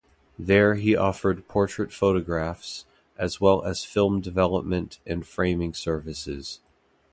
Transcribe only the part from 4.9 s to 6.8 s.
and framing services.